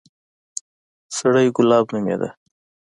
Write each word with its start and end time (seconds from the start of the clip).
سړى 1.17 1.45
ګلاب 1.55 1.85
نومېده. 1.93 2.29